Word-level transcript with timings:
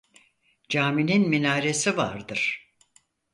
Caminin 0.69 1.29
minaresi 1.29 1.97
vardır. 1.97 2.73